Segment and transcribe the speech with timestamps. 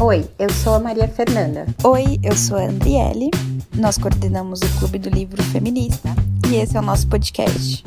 [0.00, 1.66] Oi, eu sou a Maria Fernanda.
[1.84, 3.30] Oi, eu sou a Andriele.
[3.76, 6.08] Nós coordenamos o Clube do Livro Feminista
[6.50, 7.84] e esse é o nosso podcast.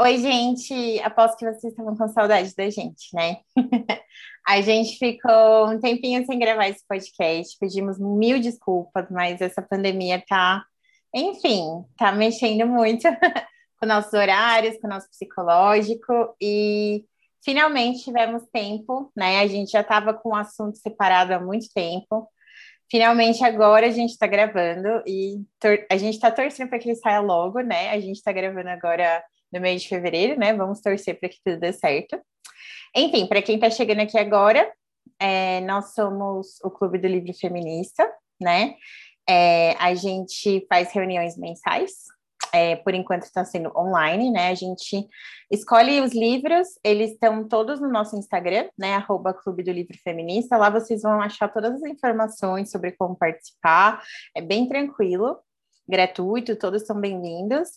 [0.00, 1.00] Oi, gente.
[1.00, 3.38] Aposto que vocês estavam com saudade da gente, né?
[4.46, 7.56] a gente ficou um tempinho sem gravar esse podcast.
[7.58, 10.64] Pedimos mil desculpas, mas essa pandemia tá,
[11.14, 13.08] enfim, tá mexendo muito
[13.80, 17.04] com nossos horários, com o nosso psicológico e
[17.42, 19.40] finalmente tivemos tempo, né?
[19.40, 22.28] A gente já estava com o assunto separado há muito tempo.
[22.90, 25.40] Finalmente agora a gente está gravando e
[25.90, 27.90] a gente está torcendo para que ele saia logo, né?
[27.90, 30.52] A gente está gravando agora no mês de fevereiro, né?
[30.52, 32.20] Vamos torcer para que tudo dê certo.
[32.94, 34.70] Enfim, para quem está chegando aqui agora,
[35.18, 38.10] é, nós somos o Clube do Livro Feminista,
[38.40, 38.74] né?
[39.28, 41.92] É, a gente faz reuniões mensais,
[42.52, 44.48] é, por enquanto está sendo online, né?
[44.48, 45.06] A gente
[45.50, 48.94] escolhe os livros, eles estão todos no nosso Instagram, né?
[48.94, 50.56] Arroba Clube do Livro Feminista.
[50.56, 54.02] Lá vocês vão achar todas as informações sobre como participar.
[54.34, 55.38] É bem tranquilo,
[55.88, 57.68] gratuito, todos são bem-vindos.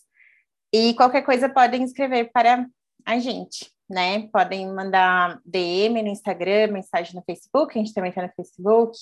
[0.72, 2.66] E qualquer coisa podem escrever para
[3.06, 4.28] a gente, né?
[4.32, 8.98] Podem mandar DM no Instagram, mensagem no Facebook, a gente também está no Facebook.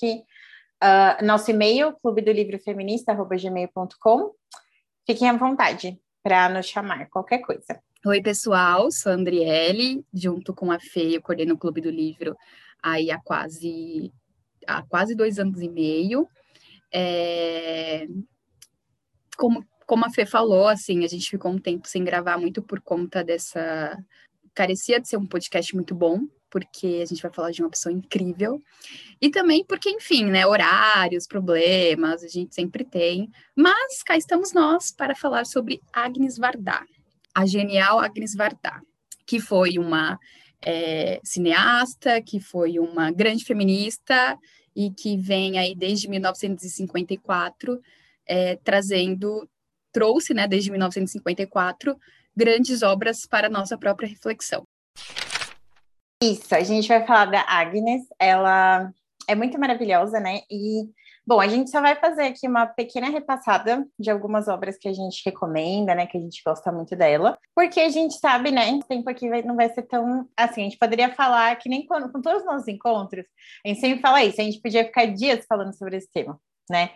[0.83, 4.33] Uh, nosso e-mail, clube do livro feminista, gmail.com.
[5.06, 7.81] Fiquem à vontade para nos chamar, qualquer coisa.
[8.06, 12.36] Oi, pessoal, sou a Andriele, junto com a Fê, eu coordeno o Clube do Livro
[12.83, 14.12] aí há quase,
[14.67, 16.28] há quase dois anos e meio.
[16.92, 18.06] É...
[19.36, 22.80] Como como a Fê falou, assim, a gente ficou um tempo sem gravar muito por
[22.80, 23.98] conta dessa.
[24.55, 26.20] Carecia de ser um podcast muito bom,
[26.53, 28.62] porque a gente vai falar de uma pessoa incrível.
[29.19, 33.31] E também porque, enfim, né, horários, problemas, a gente sempre tem.
[33.56, 36.84] Mas cá estamos nós para falar sobre Agnes Varda,
[37.34, 38.83] a genial Agnes Varda,
[39.27, 40.19] que foi uma
[40.61, 44.39] é, cineasta, que foi uma grande feminista
[44.77, 47.80] e que vem aí desde 1954
[48.27, 49.48] é, trazendo
[49.91, 51.96] trouxe, né, desde 1954,
[52.36, 54.67] grandes obras para nossa própria reflexão.
[56.23, 58.93] Isso, a gente vai falar da Agnes, ela
[59.27, 60.43] é muito maravilhosa, né?
[60.49, 60.89] E,
[61.27, 64.93] bom, a gente só vai fazer aqui uma pequena repassada de algumas obras que a
[64.93, 66.07] gente recomenda, né?
[66.07, 68.73] Que a gente gosta muito dela, porque a gente sabe, né?
[68.73, 70.29] O tempo aqui não vai ser tão.
[70.37, 73.27] Assim, a gente poderia falar que nem quando, com todos os nossos encontros,
[73.65, 76.39] a gente sempre fala isso, a gente podia ficar dias falando sobre esse tema,
[76.70, 76.90] né?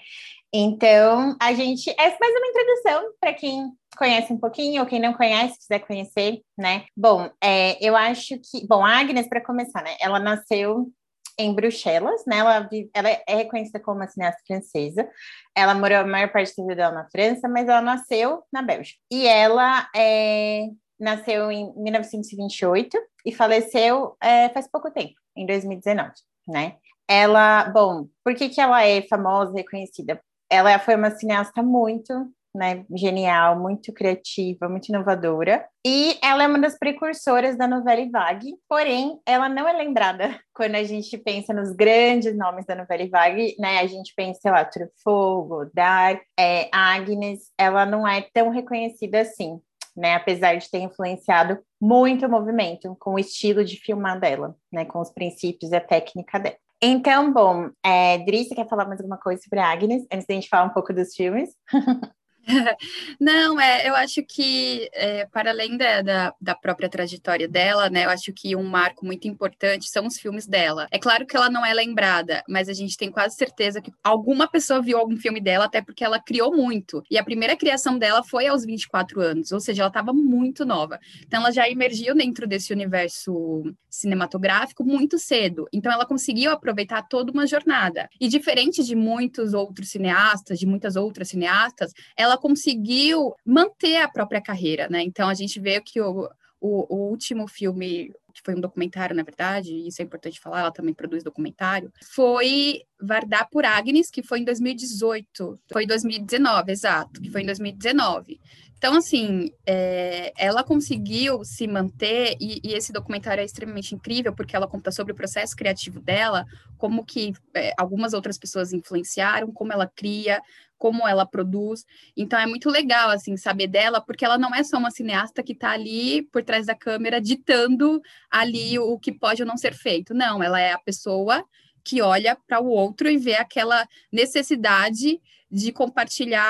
[0.53, 1.91] Então, a gente.
[1.99, 5.81] Essa é mais uma introdução para quem conhece um pouquinho, ou quem não conhece, quiser
[5.81, 6.87] conhecer, né?
[6.97, 8.67] Bom, é, eu acho que.
[8.67, 9.97] Bom, a Agnes, para começar, né?
[10.01, 10.91] Ela nasceu
[11.39, 12.39] em Bruxelas, né?
[12.39, 15.09] Ela, ela é reconhecida como uma cineasta francesa.
[15.55, 18.99] Ela morou a maior parte da vida dela na França, mas ela nasceu na Bélgica.
[19.11, 26.13] E ela é, nasceu em 1928 e faleceu é, faz pouco tempo, em 2019,
[26.49, 26.77] né?
[27.09, 30.21] Ela, bom, por que, que ela é famosa e reconhecida?
[30.51, 32.13] ela foi uma cineasta muito
[32.55, 35.67] né, genial, muito criativa, muito inovadora.
[35.87, 40.75] E ela é uma das precursoras da novela vague, porém, ela não é lembrada quando
[40.77, 43.81] a gente pensa nos grandes nomes da novela vague, né?
[43.81, 49.61] A gente pensa, sei lá, Truffaut, Dar, é, Agnes, ela não é tão reconhecida assim.
[49.95, 54.85] Né, apesar de ter influenciado muito o movimento com o estilo de filmar dela, né,
[54.85, 56.57] com os princípios e a técnica dela.
[56.83, 60.49] Então, bom, é, Dri, você quer falar mais alguma coisa sobre Agnes, antes da gente
[60.49, 61.51] falar um pouco dos filmes?
[63.21, 68.05] Não, é, eu acho que, é, para além da, da, da, própria trajetória dela, né,
[68.05, 70.87] eu acho que um marco muito importante são os filmes dela.
[70.91, 74.49] É claro que ela não é lembrada, mas a gente tem quase certeza que alguma
[74.49, 77.03] pessoa viu algum filme dela, até porque ela criou muito.
[77.11, 80.99] E a primeira criação dela foi aos 24 anos, ou seja, ela estava muito nova.
[81.27, 85.67] Então, ela já emergiu dentro desse universo cinematográfico muito cedo.
[85.73, 88.09] Então, ela conseguiu aproveitar toda uma jornada.
[88.21, 94.09] E diferente de muitos outros cineastas, de muitas outras cineastas, ela ela conseguiu manter a
[94.09, 95.03] própria carreira, né?
[95.03, 96.29] Então a gente vê que o,
[96.61, 100.71] o, o, último filme, que foi um documentário, na verdade, isso é importante falar, ela
[100.71, 105.59] também produz documentário, foi Vardar por Agnes, que foi em 2018.
[105.73, 108.41] Foi em 2019, exato, que foi em 2019.
[108.87, 114.55] Então, assim, é, ela conseguiu se manter, e, e, esse documentário é extremamente incrível, porque
[114.55, 116.47] ela conta sobre o processo criativo dela,
[116.79, 120.41] como que é, algumas outras pessoas influenciaram, como ela cria,
[120.79, 121.85] como ela produz.
[122.17, 125.53] Então é muito legal assim saber dela, porque ela não é só uma cineasta que
[125.53, 128.01] está ali por trás da câmera ditando
[128.31, 130.15] ali o que pode ou não ser feito.
[130.15, 131.45] Não, ela é a pessoa
[131.87, 136.43] que olha para o outro e vê aquela necessidade de compartilhar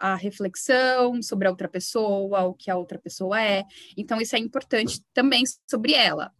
[0.00, 3.64] a, a, reflexão sobre a outra pessoa, o que a outra pessoa é.
[3.94, 6.32] Então, isso é importante também sobre ela.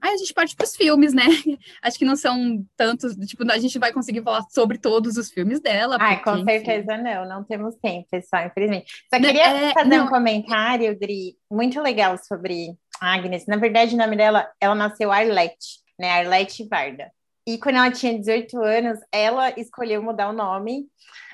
[0.00, 1.24] Aí a gente parte para os filmes, né?
[1.82, 5.60] Acho que não são tantos, tipo, a gente vai conseguir falar sobre todos os filmes
[5.60, 5.96] dela.
[6.00, 7.02] Ai, porque, com certeza enfim...
[7.02, 8.92] não, não temos tempo, pessoal, infelizmente.
[9.12, 10.06] Só queria é, fazer não...
[10.06, 13.46] um comentário, Dri, muito legal sobre Agnes.
[13.46, 16.10] Na verdade, o nome dela, ela nasceu Arlette, né?
[16.10, 17.10] Arlette Varda.
[17.46, 20.86] E quando ela tinha 18 anos, ela escolheu mudar o nome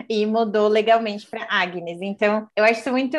[0.09, 2.01] e mudou legalmente para Agnes.
[2.01, 3.17] Então, eu acho isso muito,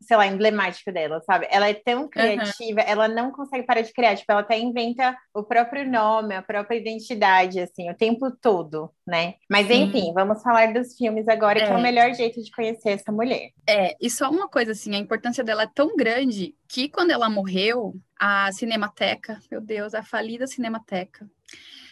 [0.00, 1.46] sei lá, emblemático dela, sabe?
[1.50, 2.86] Ela é tão criativa, uhum.
[2.86, 4.16] ela não consegue parar de criar.
[4.16, 9.34] Tipo, ela até inventa o próprio nome, a própria identidade, assim, o tempo todo, né?
[9.48, 10.14] Mas, enfim, uhum.
[10.14, 11.66] vamos falar dos filmes agora, é.
[11.66, 13.50] que é o melhor jeito de conhecer essa mulher.
[13.66, 17.30] É, e só uma coisa, assim, a importância dela é tão grande que quando ela
[17.30, 21.26] morreu, a Cinemateca, meu Deus, a falida Cinemateca,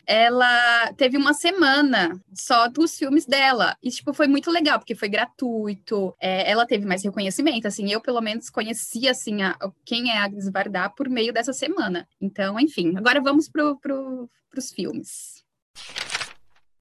[0.09, 3.77] ela teve uma semana só dos filmes dela.
[3.83, 6.17] E, tipo, foi muito legal, porque foi gratuito.
[6.19, 7.93] É, ela teve mais reconhecimento, assim.
[7.93, 12.09] Eu, pelo menos, conheci, assim, a, quem é Agnes Varda por meio dessa semana.
[12.19, 12.97] Então, enfim.
[12.97, 15.45] Agora vamos pro, pro, pros filmes.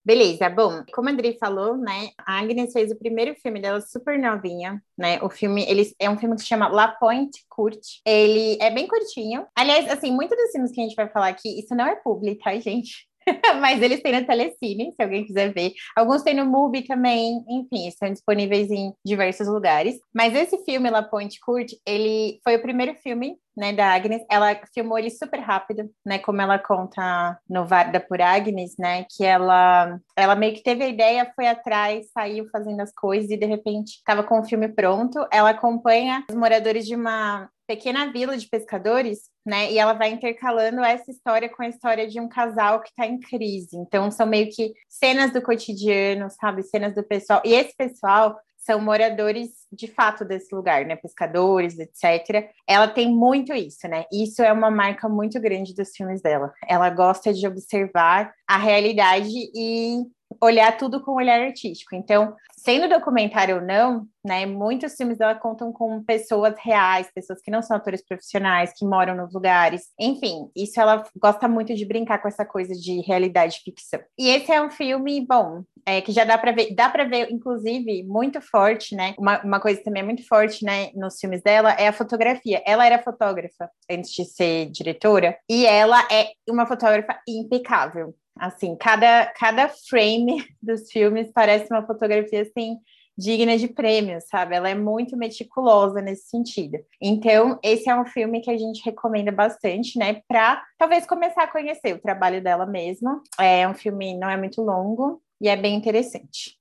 [0.06, 4.18] Beleza, bom, como a Andrei falou, né, a Agnes fez o primeiro filme dela super
[4.18, 8.58] novinha, né, o filme, ele é um filme que se chama La Pointe Courte, ele
[8.62, 11.76] é bem curtinho, aliás, assim, muitos dos filmes que a gente vai falar aqui, isso
[11.76, 13.06] não é público, tá, gente?
[13.62, 15.74] mas eles têm no Telecine, se alguém quiser ver.
[15.96, 20.00] Alguns têm no Mubi também, enfim, estão disponíveis em diversos lugares.
[20.14, 24.56] Mas esse filme, La Pointe Courte, ele foi o primeiro filme né, da Agnes, ela
[24.72, 30.00] filmou ele super rápido, né, como ela conta no Varda por Agnes, né, que ela,
[30.16, 33.96] ela meio que teve a ideia, foi atrás, saiu fazendo as coisas e de repente
[33.96, 35.26] estava com o filme pronto.
[35.32, 40.84] Ela acompanha os moradores de uma pequena vila de pescadores, né, e ela vai intercalando
[40.84, 43.78] essa história com a história de um casal que está em crise.
[43.78, 47.42] Então são meio que cenas do cotidiano, sabe, cenas do pessoal.
[47.46, 50.98] E esse pessoal são moradores de fato desse lugar, né?
[50.98, 52.52] Pescadores, etc.
[52.68, 54.04] Ela tem muito isso, né?
[54.12, 56.54] Isso é uma marca muito grande dos filmes dela.
[56.68, 60.04] Ela gosta de observar a realidade e
[60.42, 61.96] olhar tudo com um olhar artístico.
[61.96, 67.50] Então, sendo documentário ou não, né, muitos filmes dela contam com pessoas reais, pessoas que
[67.50, 69.90] não são atores profissionais, que moram nos lugares.
[70.00, 74.00] Enfim, isso ela gosta muito de brincar com essa coisa de realidade ficção.
[74.18, 77.32] E esse é um filme, bom, é, que já dá para ver, dá para ver,
[77.32, 79.16] inclusive, muito forte, né?
[79.18, 82.62] Uma, uma coisa também muito forte, né, nos filmes dela é a fotografia.
[82.66, 88.14] Ela era fotógrafa antes de ser diretora, e ela é uma fotógrafa impecável.
[88.40, 92.78] Assim, cada, cada frame dos filmes parece uma fotografia assim
[93.18, 94.56] digna de prêmio, sabe?
[94.56, 96.78] Ela é muito meticulosa nesse sentido.
[97.02, 101.52] Então, esse é um filme que a gente recomenda bastante, né, para talvez começar a
[101.52, 103.22] conhecer o trabalho dela mesmo.
[103.40, 106.57] É um filme não é muito longo e é bem interessante.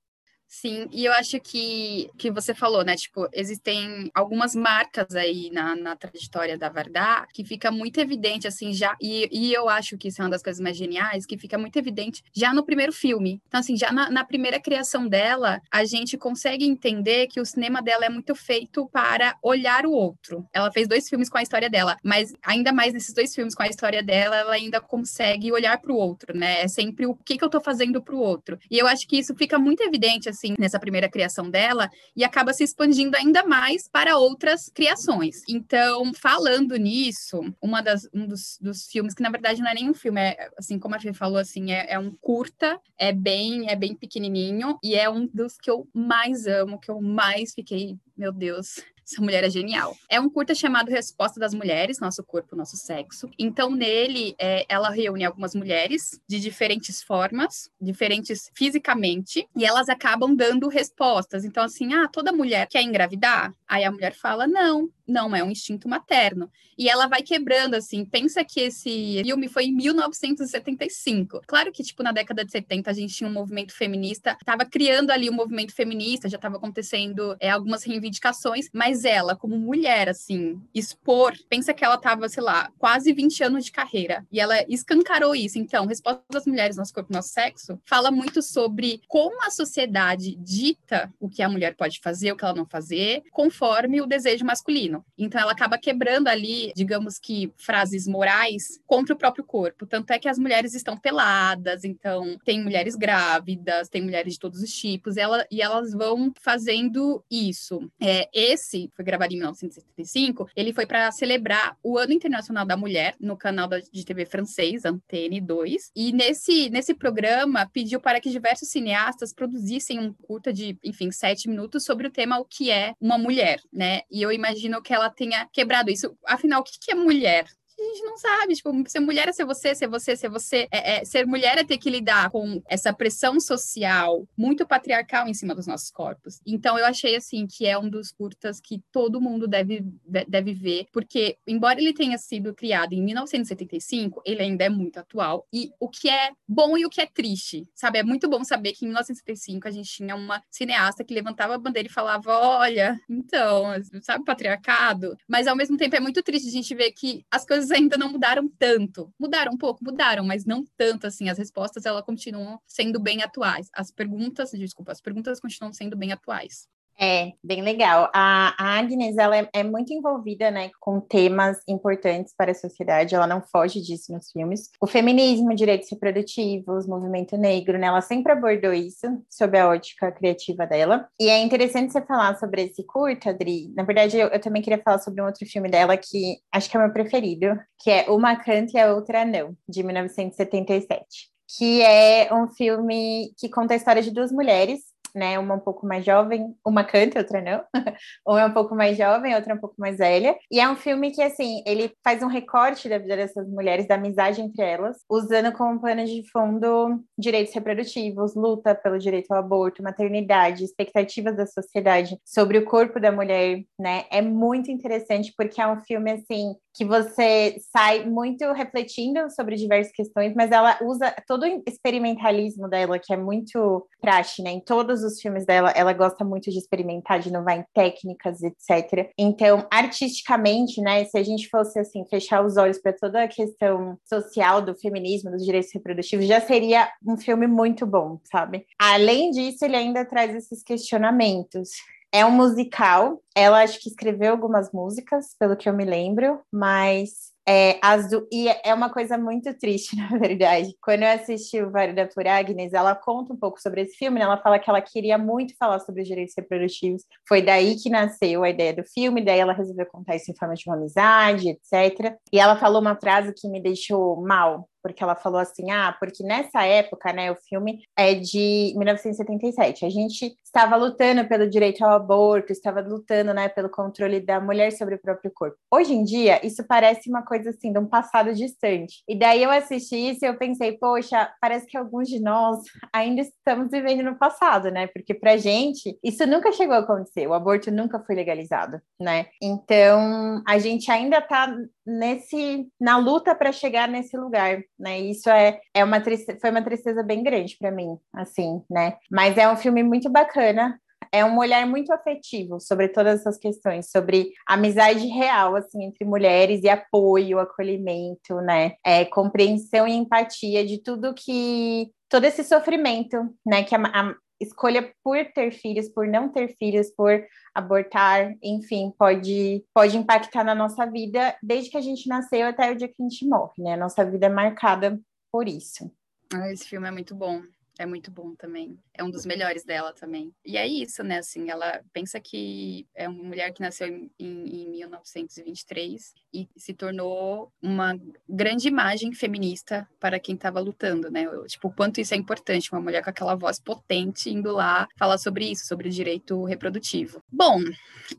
[0.49, 2.95] Sim, e eu acho que que você falou, né?
[2.95, 8.73] Tipo, existem algumas marcas aí na, na trajetória da Vardá que fica muito evidente, assim,
[8.73, 8.95] já.
[9.01, 11.77] E, e eu acho que isso é uma das coisas mais geniais, que fica muito
[11.77, 13.41] evidente já no primeiro filme.
[13.47, 17.81] Então, assim, já na, na primeira criação dela, a gente consegue entender que o cinema
[17.81, 20.47] dela é muito feito para olhar o outro.
[20.53, 23.63] Ela fez dois filmes com a história dela, mas ainda mais nesses dois filmes com
[23.63, 26.61] a história dela, ela ainda consegue olhar para o outro, né?
[26.61, 28.57] É sempre o que, que eu tô fazendo para o outro.
[28.71, 32.53] E eu acho que isso fica muito evidente, assim, nessa primeira criação dela e acaba
[32.53, 35.41] se expandindo ainda mais para outras criações.
[35.47, 39.93] Então, falando nisso, uma das, um dos, dos filmes, que na verdade não é nenhum
[39.93, 43.75] filme, é, assim, como a Fê falou, assim, é, é um curta, é bem, é
[43.75, 48.31] bem pequenininho e é um dos que eu mais amo, que eu mais fiquei, meu
[48.31, 48.75] Deus,
[49.09, 49.95] essa mulher é genial.
[50.09, 53.29] É um curta chamado Resposta das Mulheres, Nosso Corpo, Nosso Sexo.
[53.39, 60.35] Então, nele, é, ela reúne algumas mulheres de diferentes formas, diferentes fisicamente, e elas acabam
[60.35, 61.45] dando respostas.
[61.45, 63.53] Então, assim, ah, toda mulher quer engravidar?
[63.65, 66.51] Aí a mulher fala, não, não é um instinto materno.
[66.77, 71.41] E ela vai quebrando, assim, pensa que esse filme foi em 1975.
[71.47, 75.09] Claro que, tipo, na década de 70 a gente tinha um movimento feminista, estava criando
[75.09, 80.61] ali um movimento feminista, já estava acontecendo é, algumas reivindicações, mas ela, como mulher, assim,
[80.73, 85.35] expor, pensa que ela estava, sei lá, quase 20 anos de carreira, e ela escancarou
[85.35, 85.57] isso.
[85.57, 91.11] Então, Resposta das Mulheres, Nosso Corpo, Nosso Sexo, fala muito sobre como a sociedade dita
[91.19, 94.96] o que a mulher pode fazer, o que ela não fazer, conforme o desejo masculino.
[95.17, 99.85] Então ela acaba quebrando ali, digamos que frases morais contra o próprio corpo.
[99.85, 104.61] Tanto é que as mulheres estão peladas, então tem mulheres grávidas, tem mulheres de todos
[104.61, 107.89] os tipos, ela, e elas vão fazendo isso.
[107.99, 113.15] É, esse foi gravado em 1975, ele foi para celebrar o Ano Internacional da Mulher
[113.19, 115.91] no canal de TV francês, Antenne 2.
[115.95, 121.49] E nesse, nesse programa pediu para que diversos cineastas produzissem um curta de, enfim, sete
[121.49, 124.01] minutos sobre o tema o que é uma mulher, né?
[124.11, 126.17] E eu imagino que ela tenha quebrado isso.
[126.25, 127.45] Afinal, o que é mulher?
[127.87, 128.55] Gente não sabe.
[128.55, 130.67] Tipo, ser mulher é ser você, ser você, ser você.
[130.71, 135.33] É, é, ser mulher é ter que lidar com essa pressão social muito patriarcal em
[135.33, 136.39] cima dos nossos corpos.
[136.45, 139.83] Então, eu achei, assim, que é um dos curtas que todo mundo deve,
[140.27, 145.47] deve ver, porque, embora ele tenha sido criado em 1975, ele ainda é muito atual.
[145.53, 147.99] E o que é bom e o que é triste, sabe?
[147.99, 151.57] É muito bom saber que em 1975 a gente tinha uma cineasta que levantava a
[151.57, 153.65] bandeira e falava: olha, então,
[154.01, 155.15] sabe, patriarcado?
[155.27, 158.11] Mas, ao mesmo tempo, é muito triste a gente ver que as coisas ainda não
[158.11, 159.13] mudaram tanto.
[159.19, 161.29] Mudaram um pouco, mudaram, mas não tanto assim.
[161.29, 163.69] As respostas elas continuam sendo bem atuais.
[163.73, 166.67] As perguntas, desculpa, as perguntas continuam sendo bem atuais.
[166.99, 168.09] É, bem legal.
[168.13, 173.27] A, Agnes, ela é, é, muito envolvida, né, com temas importantes para a sociedade, ela
[173.27, 174.71] não foge disso nos filmes.
[174.81, 180.65] O feminismo, direitos reprodutivos, movimento negro, né, ela sempre abordou isso sob a ótica criativa
[180.65, 181.07] dela.
[181.19, 183.71] E é interessante você falar sobre esse curta, Adri.
[183.75, 186.77] Na verdade, eu, eu também queria falar sobre um outro filme dela que acho que
[186.77, 192.33] é meu preferido, que é Uma Canta e a Outra Não, de 1977 que é
[192.33, 194.81] um filme que conta a história de duas mulheres
[195.15, 195.37] né?
[195.39, 197.63] Uma um pouco mais jovem, uma canta, outra não.
[198.25, 200.37] uma é um pouco mais jovem, outra é um pouco mais velha.
[200.51, 203.95] E é um filme que, assim, ele faz um recorte da vida dessas mulheres, da
[203.95, 209.83] amizade entre elas, usando como pano de fundo direitos reprodutivos, luta pelo direito ao aborto,
[209.83, 214.05] maternidade, expectativas da sociedade sobre o corpo da mulher, né?
[214.11, 219.91] É muito interessante porque é um filme, assim, que você sai muito refletindo sobre diversas
[219.91, 224.51] questões, mas ela usa todo o experimentalismo dela, que é muito praxe, né?
[224.51, 229.09] Em todos os filmes dela, ela gosta muito de experimentar, de inovar em técnicas, etc.
[229.17, 233.97] Então, artisticamente, né, se a gente fosse assim fechar os olhos para toda a questão
[234.05, 238.67] social do feminismo, dos direitos reprodutivos, já seria um filme muito bom, sabe?
[238.79, 241.69] Além disso, ele ainda traz esses questionamentos
[242.11, 243.21] é um musical.
[243.37, 248.27] Ela acho que escreveu algumas músicas, pelo que eu me lembro, mas é, as do...
[248.29, 250.75] E é uma coisa muito triste, na verdade.
[250.81, 254.25] Quando eu assisti o Varida por Agnes, ela conta um pouco sobre esse filme, né?
[254.25, 257.03] ela fala que ela queria muito falar sobre os direitos reprodutivos.
[257.27, 260.55] Foi daí que nasceu a ideia do filme, daí ela resolveu contar isso em forma
[260.55, 262.17] de uma amizade, etc.
[262.33, 266.23] E ela falou uma frase que me deixou mal, porque ela falou assim: ah, porque
[266.23, 271.91] nessa época, né, o filme é de 1977, a gente estava lutando pelo direito ao
[271.91, 275.57] aborto, estava lutando, né, pelo controle da mulher sobre o próprio corpo.
[275.71, 279.03] Hoje em dia, isso parece uma coisa assim, de um passado distante.
[279.07, 282.59] E daí eu assisti isso e eu pensei, poxa, parece que alguns de nós
[282.93, 284.87] ainda estamos vivendo no passado, né?
[284.87, 289.27] Porque pra gente, isso nunca chegou a acontecer, o aborto nunca foi legalizado, né?
[289.41, 291.55] Então, a gente ainda tá
[291.85, 294.99] nesse na luta para chegar nesse lugar, né?
[294.99, 296.01] Isso é, é uma
[296.39, 298.97] foi uma tristeza bem grande para mim, assim, né?
[299.09, 300.79] Mas é um filme muito bacana.
[301.11, 306.63] É um olhar muito afetivo sobre todas essas questões, sobre amizade real, assim, entre mulheres
[306.63, 308.73] e apoio, acolhimento, né?
[308.85, 314.93] É, compreensão e empatia de tudo que todo esse sofrimento, né, que a, a, escolha
[315.03, 320.85] por ter filhos, por não ter filhos, por abortar, enfim, pode, pode impactar na nossa
[320.85, 323.75] vida desde que a gente nasceu até o dia que a gente morre, né?
[323.75, 324.99] Nossa vida é marcada
[325.31, 325.91] por isso.
[326.33, 327.41] Ah, esse filme é muito bom.
[327.79, 328.77] É muito bom também.
[328.93, 330.33] É um dos melhores dela também.
[330.45, 331.19] E é isso, né?
[331.19, 336.73] Assim, ela pensa que é uma mulher que nasceu em, em, em 1923 e se
[336.73, 341.25] tornou uma grande imagem feminista para quem estava lutando, né?
[341.47, 345.17] Tipo, o quanto isso é importante, uma mulher com aquela voz potente indo lá falar
[345.17, 347.23] sobre isso, sobre o direito reprodutivo.
[347.31, 347.59] Bom,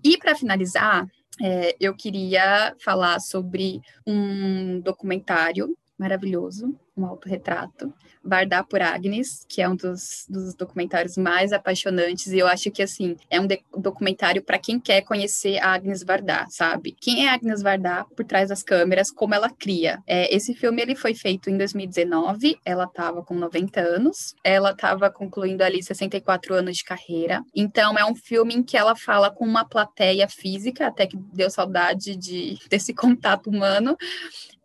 [0.04, 1.06] e para finalizar,
[1.40, 9.68] é, eu queria falar sobre um documentário maravilhoso, um autorretrato, Vardar por Agnes, que é
[9.68, 14.58] um dos, dos, documentários mais apaixonantes, e eu acho que, assim, é um documentário para
[14.58, 16.96] quem quer conhecer a Agnes Vardar, sabe?
[17.00, 20.02] Quem é Agnes Vardar por trás das câmeras, como ela cria.
[20.06, 25.10] É, esse filme, ele foi feito em 2019, ela estava com 90 anos, ela estava
[25.10, 29.44] concluindo ali 64 anos de carreira, então é um filme em que ela fala com
[29.44, 33.96] uma plateia física, até que deu saudade de, desse contato humano,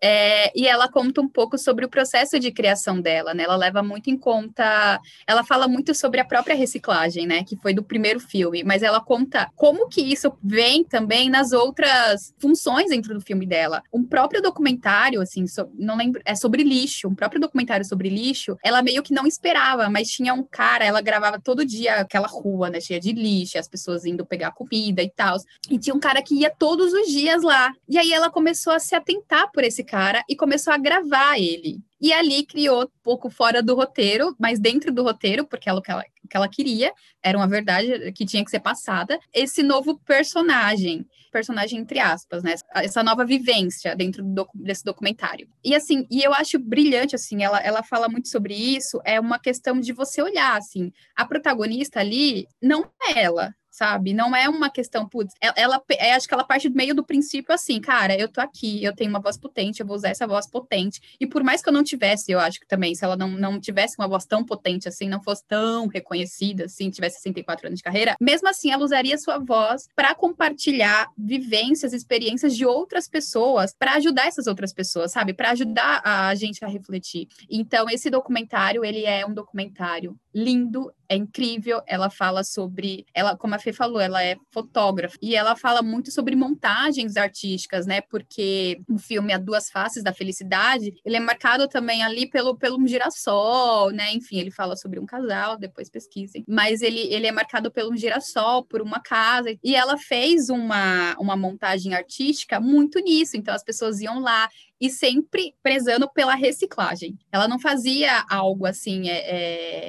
[0.05, 3.43] é, e ela conta um pouco sobre o processo de criação dela, né?
[3.43, 7.45] Ela leva muito em conta, ela fala muito sobre a própria reciclagem, né?
[7.45, 12.35] Que foi do primeiro filme, mas ela conta como que isso vem também nas outras
[12.37, 13.81] funções dentro do filme dela.
[13.93, 18.57] Um próprio documentário, assim, so, não lembro, é sobre lixo, um próprio documentário sobre lixo,
[18.61, 22.69] ela meio que não esperava, mas tinha um cara, ela gravava todo dia aquela rua,
[22.69, 25.37] né, cheia de lixo, as pessoas indo pegar comida e tal.
[25.69, 27.71] E tinha um cara que ia todos os dias lá.
[27.87, 29.92] E aí ela começou a se atentar por esse cara
[30.29, 31.79] e começou a gravar ele.
[32.01, 35.81] E ali criou um pouco fora do roteiro, mas dentro do roteiro, porque ela, o
[35.81, 39.97] que ela, que ela queria, era uma verdade que tinha que ser passada, esse novo
[39.99, 42.55] personagem, personagem entre aspas, né?
[42.75, 45.47] Essa nova vivência dentro do, desse documentário.
[45.63, 49.39] E assim, e eu acho brilhante, assim, ela, ela fala muito sobre isso, é uma
[49.39, 54.13] questão de você olhar, assim, a protagonista ali não é ela, sabe?
[54.13, 57.03] Não é uma questão, putz, ela, ela é, acho que ela parte do meio do
[57.03, 60.27] princípio assim, cara, eu tô aqui, eu tenho uma voz potente, eu vou usar essa
[60.27, 61.01] voz potente.
[61.19, 63.59] E por mais que eu não tivesse, eu acho que também, se ela não, não
[63.59, 67.83] tivesse uma voz tão potente assim, não fosse tão reconhecida assim, tivesse 64 anos de
[67.83, 73.93] carreira, mesmo assim ela usaria sua voz para compartilhar vivências, experiências de outras pessoas, para
[73.95, 75.33] ajudar essas outras pessoas, sabe?
[75.33, 77.27] Para ajudar a gente a refletir.
[77.49, 81.81] Então, esse documentário, ele é um documentário lindo, é incrível.
[81.87, 86.11] Ela fala sobre, ela, como a Fê falou, ela é fotógrafa e ela fala muito
[86.11, 88.01] sobre montagens artísticas, né?
[88.01, 92.85] Porque o filme A Duas Faces da Felicidade, ele é marcado também ali pelo pelo
[92.87, 94.13] girassol, né?
[94.13, 96.43] Enfim, ele fala sobre um casal, depois pesquisem.
[96.47, 101.35] Mas ele ele é marcado pelo girassol, por uma casa e ela fez uma uma
[101.35, 103.37] montagem artística muito nisso.
[103.37, 104.49] Então as pessoas iam lá
[104.83, 107.17] e sempre prezando pela reciclagem.
[107.31, 109.15] Ela não fazia algo assim é,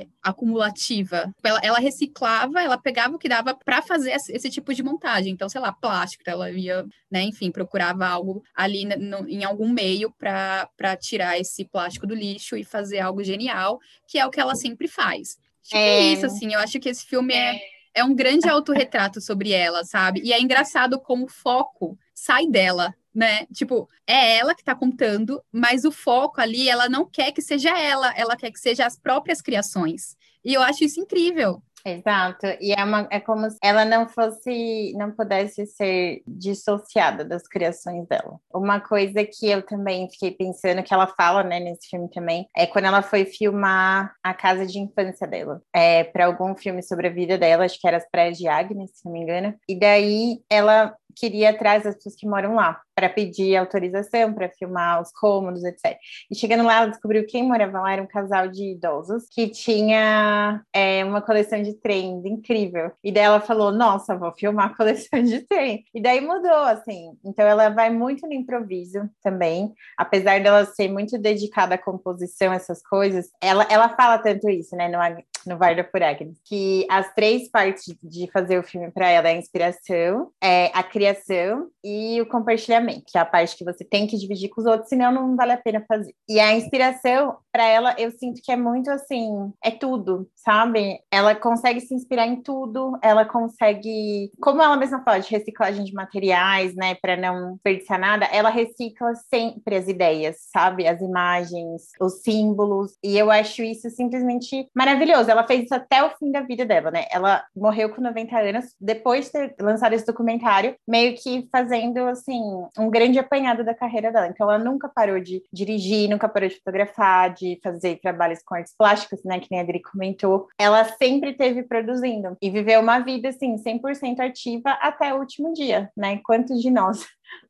[0.02, 1.34] é, acumulativa.
[1.42, 5.32] Ela, ela, reciclava, ela pegava o que dava para fazer esse tipo de montagem.
[5.32, 10.12] Então, sei lá, plástico, ela ia, né, enfim, procurava algo ali no, em algum meio
[10.12, 14.54] para tirar esse plástico do lixo e fazer algo genial, que é o que ela
[14.54, 15.36] sempre faz.
[15.72, 15.78] É...
[15.78, 17.58] é isso, assim, eu acho que esse filme é,
[17.94, 20.20] é um grande autorretrato sobre ela, sabe?
[20.22, 23.46] E é engraçado como o foco sai dela né?
[23.52, 27.70] Tipo, é ela que tá contando, mas o foco ali, ela não quer que seja
[27.78, 30.16] ela, ela quer que seja as próprias criações.
[30.44, 31.62] E eu acho isso incrível.
[31.86, 37.46] Exato, e é, uma, é como se ela não fosse, não pudesse ser dissociada das
[37.46, 38.40] criações dela.
[38.54, 42.66] Uma coisa que eu também fiquei pensando, que ela fala, né, nesse filme também, é
[42.66, 47.12] quando ela foi filmar a casa de infância dela, é, para algum filme sobre a
[47.12, 50.40] vida dela, acho que era As Praias de Agnes, se não me engano, e daí
[50.48, 55.64] ela queria atrás das pessoas que moram lá para pedir autorização para filmar os cômodos,
[55.64, 55.98] etc.
[56.30, 60.62] E chegando lá, ela descobriu quem morava lá era um casal de idosos que tinha
[60.72, 62.92] é, uma coleção de trens incrível.
[63.02, 65.84] E daí ela falou: Nossa, vou filmar a coleção de trem.
[65.92, 67.12] E daí mudou, assim.
[67.24, 72.82] Então ela vai muito no improviso também, apesar dela ser muito dedicada à composição, essas
[72.82, 73.30] coisas.
[73.40, 74.98] Ela, ela fala tanto isso, né, no,
[75.46, 79.32] no Varda por Agnes, que as três partes de fazer o filme para ela é
[79.32, 84.06] a inspiração, é a criação e o compartilhamento, que é a parte que você tem
[84.06, 86.14] que dividir com os outros, senão não vale a pena fazer.
[86.28, 90.98] E a inspiração, para ela, eu sinto que é muito assim, é tudo, sabe?
[91.08, 95.94] Ela consegue se inspirar em tudo, ela consegue, como ela mesma fala, de reciclagem de
[95.94, 100.88] materiais, né, para não desperdiçar nada, ela recicla sempre as ideias, sabe?
[100.88, 105.30] As imagens, os símbolos, e eu acho isso simplesmente maravilhoso.
[105.30, 107.04] Ela fez isso até o fim da vida dela, né?
[107.08, 112.42] Ela morreu com 90 anos, depois de ter lançado esse documentário, meio que fazendo, assim,
[112.76, 114.26] um grande apanhado da carreira dela.
[114.26, 118.74] Então, ela nunca parou de dirigir, nunca parou de fotografar, de fazer trabalhos com artes
[118.76, 120.48] plásticas, né, que nem a Adri comentou.
[120.58, 125.90] Ela sempre teve produzindo e viveu uma vida, assim, 100% ativa até o último dia,
[125.96, 126.20] né?
[126.24, 127.04] Quantos de nós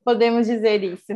[0.04, 1.12] podemos dizer isso?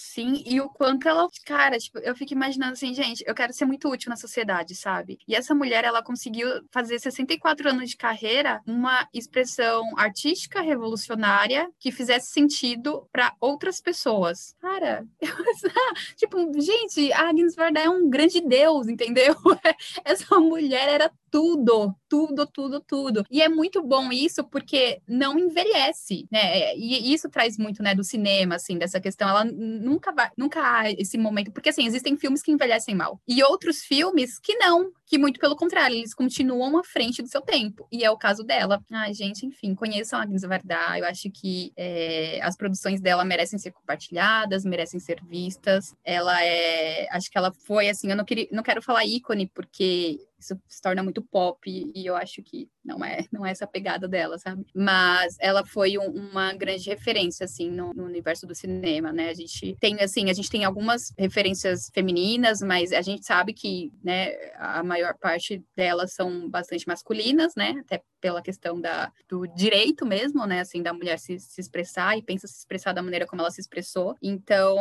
[0.00, 3.64] Sim, e o quanto ela, cara, tipo, eu fico imaginando assim, gente, eu quero ser
[3.64, 5.18] muito útil na sociedade, sabe?
[5.26, 11.90] E essa mulher, ela conseguiu fazer 64 anos de carreira uma expressão artística revolucionária que
[11.90, 14.54] fizesse sentido para outras pessoas.
[14.60, 15.04] Cara,
[16.16, 19.34] tipo, gente, a Agnes Varda é um grande deus, entendeu?
[20.04, 23.24] Essa mulher era tudo, tudo, tudo, tudo.
[23.30, 26.74] E é muito bom isso porque não envelhece, né?
[26.76, 29.28] E isso traz muito, né, do cinema, assim, dessa questão.
[29.28, 33.42] Ela nunca vai, nunca há esse momento, porque assim, existem filmes que envelhecem mal e
[33.42, 37.86] outros filmes que não, que muito pelo contrário, eles continuam à frente do seu tempo.
[37.90, 38.82] E é o caso dela.
[38.90, 40.98] Ai, gente, enfim, conheçam a Agnes Varda.
[40.98, 45.94] Eu acho que é, as produções dela merecem ser compartilhadas, merecem ser vistas.
[46.04, 50.20] Ela é, acho que ela foi assim, eu não queria, não quero falar ícone porque
[50.38, 54.08] isso se torna muito pop e eu acho que não é, não é essa pegada
[54.08, 54.66] dela, sabe?
[54.74, 59.28] Mas ela foi um, uma grande referência, assim, no, no, universo do cinema, né?
[59.28, 63.92] A gente tem, assim, a gente tem algumas referências femininas, mas a gente sabe que,
[64.02, 67.76] né, a maior parte delas são bastante masculinas, né?
[67.80, 70.60] Até pela questão da, do direito mesmo, né?
[70.60, 73.60] Assim, da mulher se, se expressar e pensa se expressar da maneira como ela se
[73.60, 74.16] expressou.
[74.22, 74.78] Então,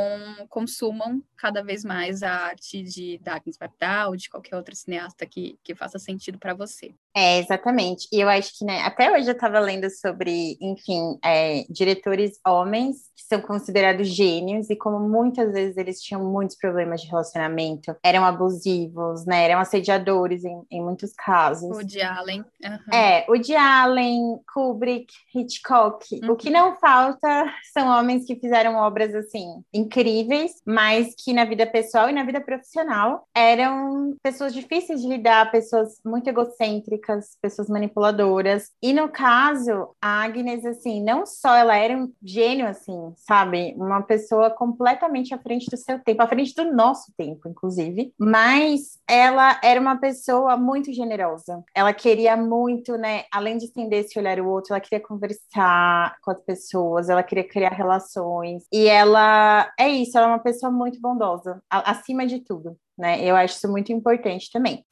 [0.49, 5.59] consumam cada vez mais a arte de Agnes Varda ou de qualquer outra cineasta que,
[5.63, 6.95] que faça sentido para você.
[7.15, 7.96] É, exatamente.
[8.11, 13.07] E eu acho que, né, até hoje eu estava lendo sobre, enfim, é, diretores homens
[13.15, 18.23] que são considerados gênios e como muitas vezes eles tinham muitos problemas de relacionamento, eram
[18.23, 21.75] abusivos, né, eram assediadores em, em muitos casos.
[21.75, 22.45] O de Allen.
[22.63, 22.93] Uhum.
[22.93, 26.05] É, o de Allen, Kubrick, Hitchcock.
[26.23, 26.31] Uhum.
[26.31, 31.65] O que não falta são homens que fizeram obras, assim, incríveis, mas que na vida
[31.65, 38.71] pessoal e na vida profissional eram pessoas difíceis de lidar, pessoas muito egocêntricas, pessoas manipuladoras.
[38.81, 43.73] E no caso, a Agnes, assim, não só ela era um gênio, assim, sabe?
[43.77, 48.99] Uma pessoa completamente à frente do seu tempo, à frente do nosso tempo, inclusive, mas
[49.07, 51.63] ela era uma pessoa muito generosa.
[51.73, 53.23] Ela queria muito, né?
[53.31, 57.47] Além de estender esse olhar o outro, ela queria conversar com as pessoas, ela queria
[57.47, 58.63] criar relações.
[58.71, 62.75] E ela é isso, ela é uma pessoa muito bondosa, acima de tudo.
[62.97, 63.23] Né?
[63.23, 64.83] Eu acho isso muito importante também.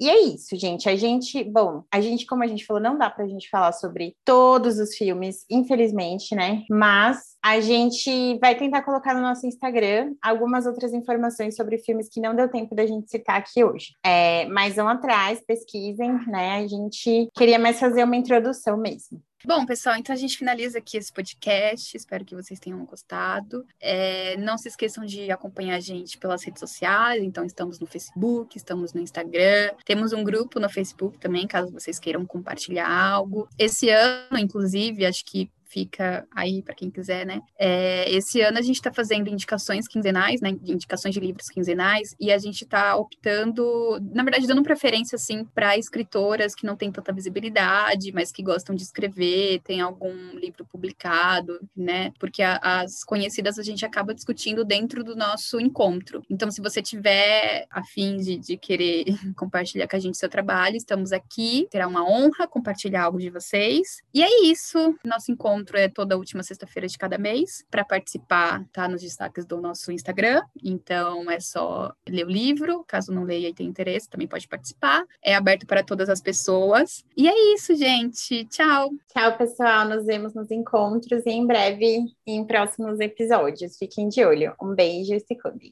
[0.00, 0.88] E é isso, gente.
[0.88, 4.16] A gente, bom, a gente, como a gente falou, não dá pra gente falar sobre
[4.24, 6.64] todos os filmes, infelizmente, né?
[6.70, 12.20] Mas a gente vai tentar colocar no nosso Instagram algumas outras informações sobre filmes que
[12.20, 13.94] não deu tempo da gente citar aqui hoje.
[14.04, 16.56] É, mas vão atrás, pesquisem, né?
[16.56, 19.22] A gente queria mais fazer uma introdução mesmo.
[19.46, 21.96] Bom, pessoal, então a gente finaliza aqui esse podcast.
[21.96, 23.64] Espero que vocês tenham gostado.
[23.80, 27.22] É, não se esqueçam de acompanhar a gente pelas redes sociais.
[27.22, 29.70] Então, estamos no Facebook, estamos no Instagram.
[29.86, 33.48] Temos um grupo no Facebook também, caso vocês queiram compartilhar algo.
[33.56, 37.40] Esse ano, inclusive, acho que fica aí para quem quiser, né?
[37.58, 40.50] É, esse ano a gente está fazendo indicações quinzenais, né?
[40.64, 45.76] Indicações de livros quinzenais, e a gente está optando, na verdade, dando preferência, assim, para
[45.76, 51.60] escritoras que não têm tanta visibilidade, mas que gostam de escrever, tem algum livro publicado,
[51.76, 52.12] né?
[52.18, 56.22] Porque a, as conhecidas a gente acaba discutindo dentro do nosso encontro.
[56.30, 59.04] Então, se você tiver a fim de, de querer
[59.36, 61.68] compartilhar com a gente seu trabalho, estamos aqui.
[61.70, 64.02] Terá uma honra compartilhar algo de vocês.
[64.14, 64.94] E é isso.
[65.04, 67.64] Nosso encontro encontro é toda última sexta-feira de cada mês.
[67.70, 70.42] Para participar, tá nos destaques do nosso Instagram.
[70.62, 72.84] Então é só ler o livro.
[72.86, 75.04] Caso não leia e tenha interesse, também pode participar.
[75.22, 77.04] É aberto para todas as pessoas.
[77.16, 78.44] E é isso, gente.
[78.46, 78.90] Tchau.
[79.12, 79.88] Tchau, pessoal.
[79.88, 83.76] Nos vemos nos encontros e em breve em próximos episódios.
[83.76, 84.54] Fiquem de olho.
[84.62, 85.66] Um beijo e se cuidem.